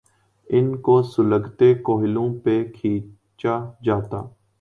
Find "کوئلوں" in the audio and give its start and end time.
1.73-2.27